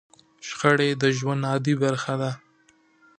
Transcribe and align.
شخړې 0.47 0.89
د 1.01 1.03
ژوند 1.17 1.41
عادي 1.49 1.73
برخه 1.83 2.13
ده. 2.21 2.31